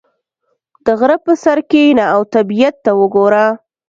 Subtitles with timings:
[0.85, 3.45] •د غره پر سر کښېنه او طبیعت ته وګوره.